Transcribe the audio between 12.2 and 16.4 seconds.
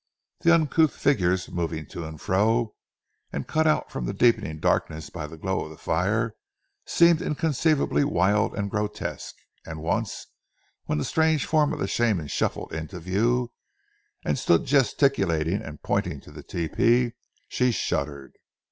shuffled into view, and stood gesticulating and pointing to